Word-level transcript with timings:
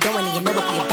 doing 0.00 0.24
and 0.24 0.34
you 0.34 0.40
know 0.40 0.52
what 0.52 0.84
we 0.84 0.89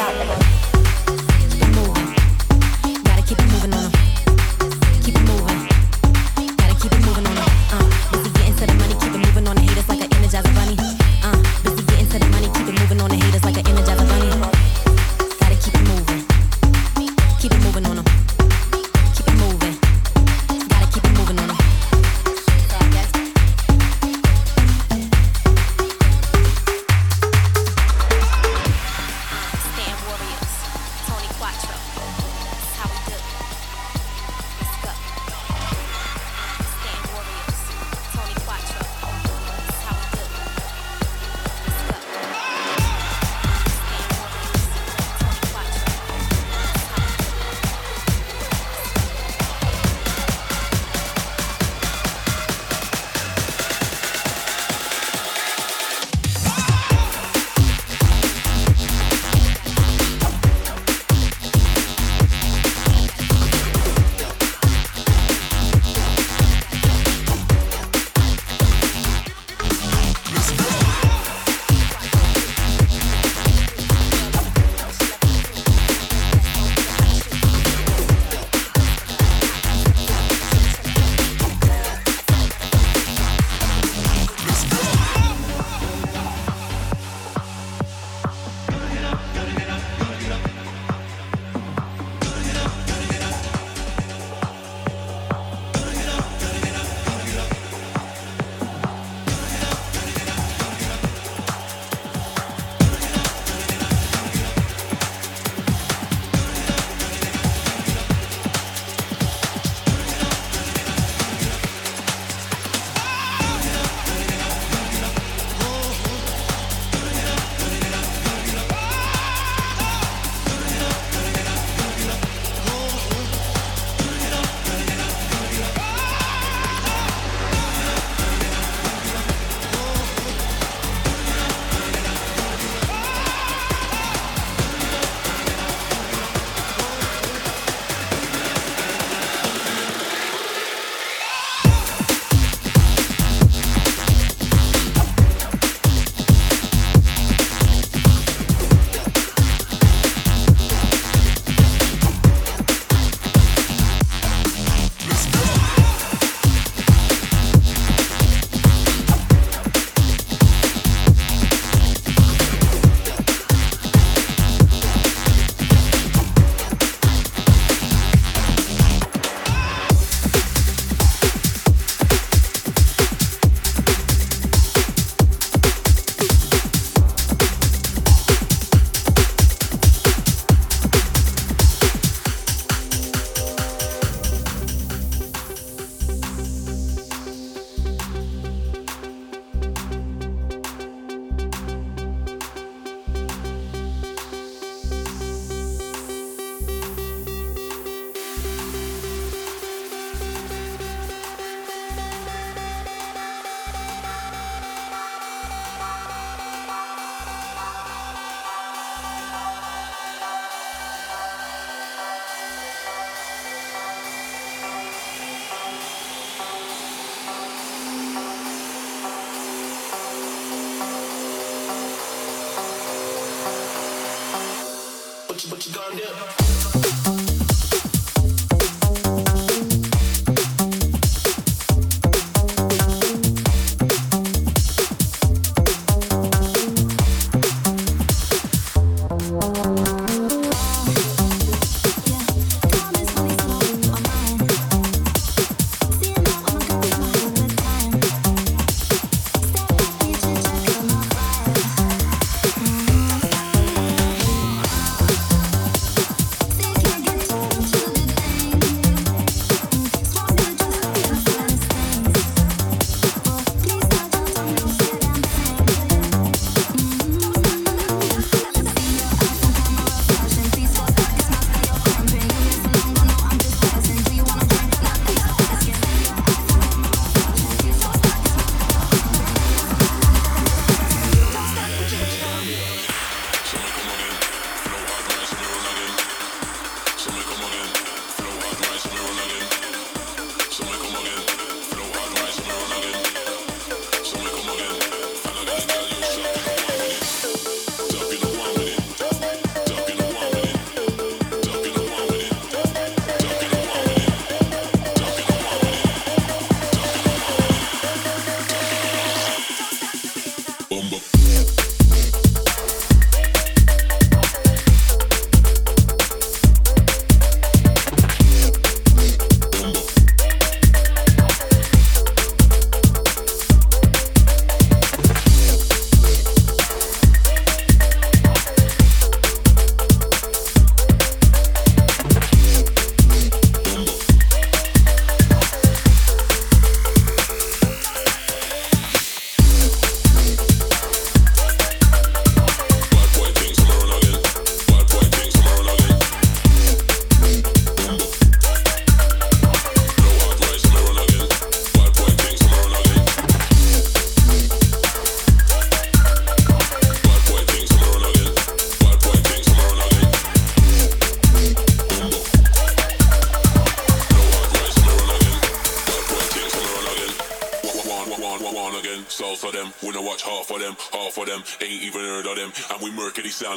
what 225.58 225.66
you 225.66 225.74
gonna 225.74 225.96
do? 225.96 226.67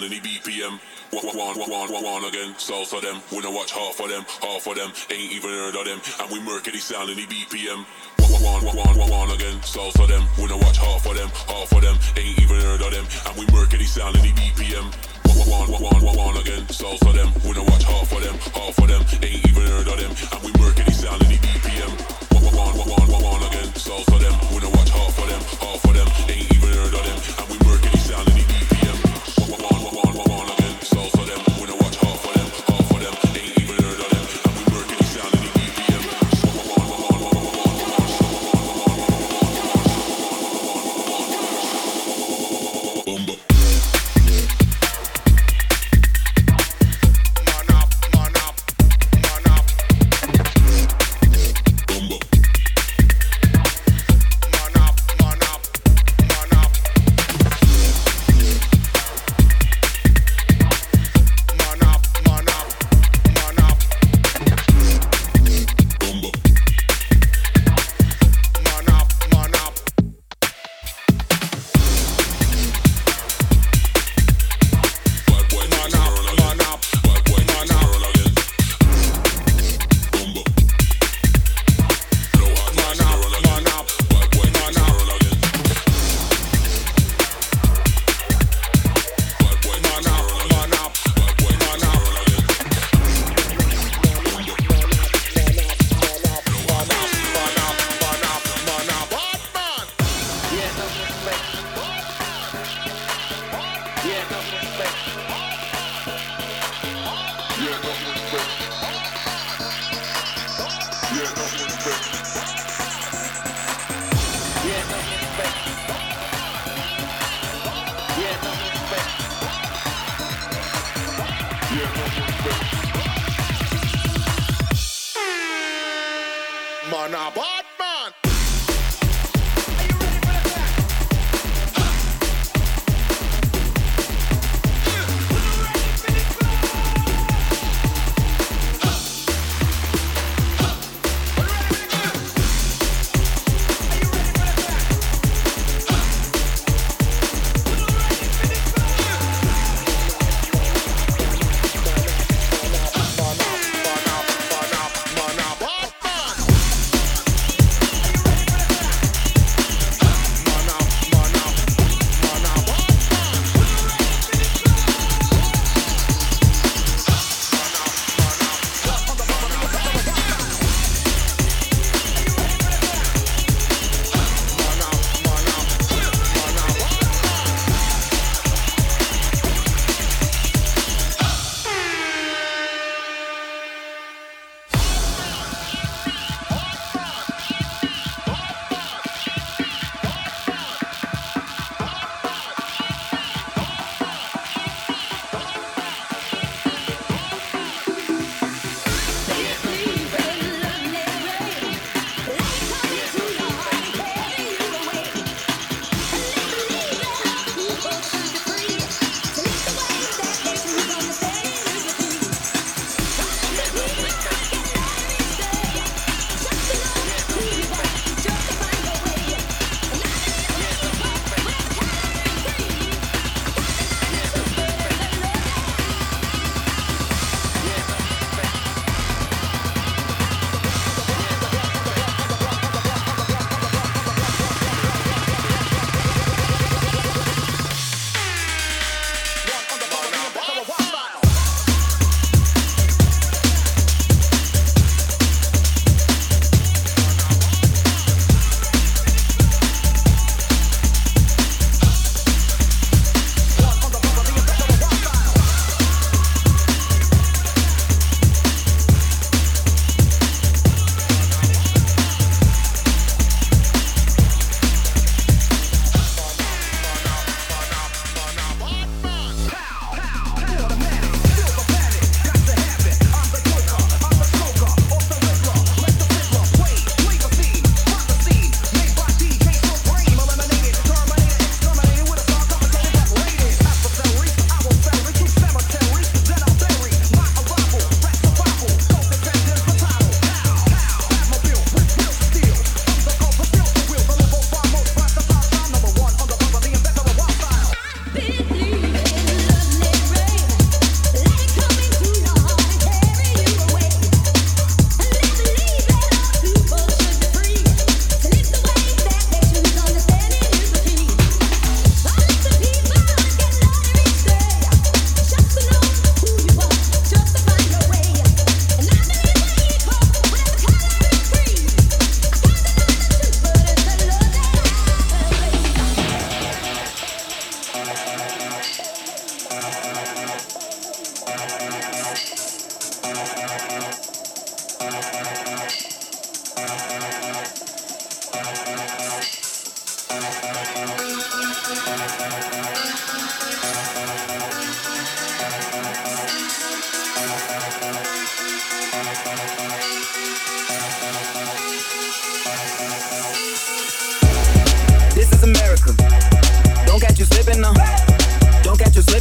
down 0.00 0.11
any 0.11 0.21
BPM. 0.21 0.78
One, 1.11 1.37
one, 1.37 1.59
one, 1.59 1.92
one, 1.92 2.04
one 2.04 2.25
again, 2.25 2.54
Salsa 2.54 3.00
them. 3.00 3.16
When 3.30 3.45
I 3.45 3.50
watch 3.50 3.73
half 3.73 4.00
of 4.00 4.09
them, 4.09 4.25
half 4.40 4.66
of 4.66 4.76
them, 4.76 4.92
ain't 5.11 5.33
even 5.33 5.50
heard 5.50 5.75
of 5.75 5.85
them. 5.85 6.00
And 6.21 6.30
we 6.30 6.40
murk 6.40 6.69
any 6.69 6.78
sound 6.78 7.11
any 7.11 7.26
BPM. 7.26 7.85
One, 8.19 8.62
one, 8.62 8.76
one, 8.76 8.97
one, 8.97 9.11
one 9.11 9.30
again, 9.33 9.59
Salsa 9.61 10.07
them. 10.07 10.23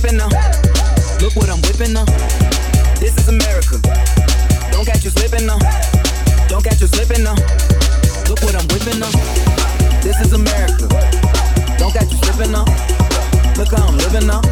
whipping 0.10 0.26
up. 0.26 0.32
Look 1.22 1.36
what 1.36 1.50
I'm 1.50 1.62
whipping 1.62 1.96
up. 1.96 2.08
This 3.00 3.16
is 3.18 3.28
America. 3.28 3.78
Don't 4.72 4.86
catch 4.86 5.04
you 5.04 5.12
slipping 5.12 5.50
up. 5.50 5.62
Don't 6.48 6.64
catch 6.64 6.82
you 6.82 6.88
slipping 6.88 7.28
up. 7.28 7.38
Look 8.28 8.42
what 8.42 8.56
I'm 8.56 8.68
whipping 8.70 9.02
up. 9.04 9.14
This 10.02 10.20
is 10.22 10.34
America. 10.34 10.88
Don't 11.78 11.94
catch 11.94 12.12
you 12.12 12.18
slipping 12.26 12.56
up. 12.56 12.68
Look 13.58 13.70
how 13.70 13.88
I'm 13.88 13.98
living 13.98 14.30
up. 14.30 14.44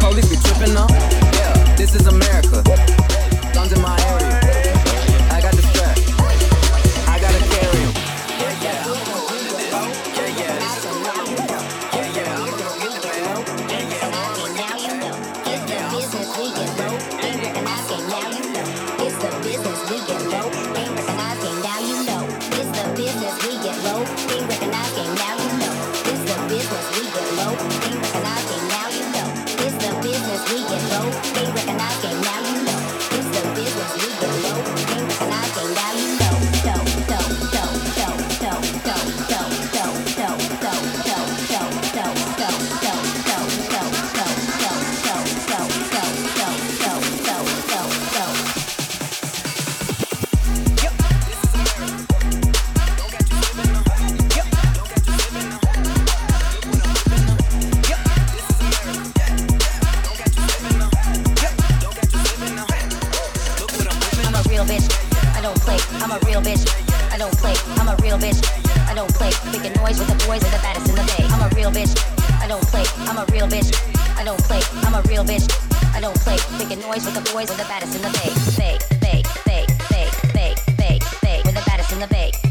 Police 0.00 0.28
be 0.30 0.36
tripping 0.36 0.76
up. 0.76 0.90
Yeah, 0.90 1.74
this 1.76 1.94
is 1.94 2.06
America. 2.06 2.62
Guns 3.52 3.72
in 3.72 3.82
my 3.82 3.98
area. 4.10 4.77
I'm 67.88 67.98
a 67.98 68.02
real 68.02 68.18
bitch. 68.18 68.44
I 68.86 68.92
don't 68.92 69.08
play. 69.14 69.30
Making 69.50 69.72
noise 69.80 69.98
with 69.98 70.08
the 70.08 70.26
boys 70.26 70.44
are 70.44 70.50
the 70.50 70.60
baddest 70.60 70.90
in 70.90 70.94
the 70.94 71.04
bay. 71.16 71.24
I'm 71.24 71.40
a 71.40 71.54
real 71.56 71.70
bitch. 71.70 71.96
I 72.38 72.46
don't 72.46 72.62
play. 72.68 72.84
I'm 73.08 73.16
a 73.16 73.24
real 73.32 73.48
bitch. 73.48 73.72
I 74.14 74.24
don't 74.24 74.38
play. 74.44 74.60
I'm 74.84 74.92
a 74.92 75.00
real 75.08 75.24
bitch. 75.24 75.48
I 75.94 76.00
don't 76.00 76.16
play. 76.20 76.36
Making 76.58 76.80
noise 76.80 77.06
with 77.06 77.14
the 77.14 77.32
boys 77.32 77.50
are 77.50 77.56
the 77.56 77.64
baddest 77.64 77.96
in 77.96 78.02
the 78.02 78.12
bay. 78.12 78.28
Bay, 78.58 78.78
bay, 79.00 79.22
bay, 79.46 79.64
bay, 79.88 80.06
bay, 80.34 80.54
bay, 80.76 80.98
bay. 81.22 81.42
We're 81.46 81.52
the 81.52 81.64
baddest 81.64 81.90
in 81.92 82.00
the 82.00 82.08
bay. 82.08 82.47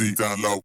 deep 0.00 0.16
down 0.16 0.40
low. 0.40 0.62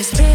this 0.00 0.10
been. 0.12 0.29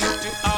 Outer 0.00 0.51